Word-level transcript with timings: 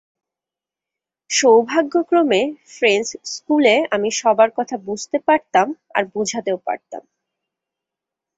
সৌভাগ্যক্রমে, 1.29 2.41
French 2.67 3.07
স্কুলে 3.25 3.75
আমি 3.91 4.09
সবার 4.11 4.49
কথা 4.55 4.75
বুঝতে 4.77 5.17
পারতাম, 5.19 5.67
আর 5.95 6.03
বুঝাতেও 6.13 6.57
পারতাম। 6.65 7.03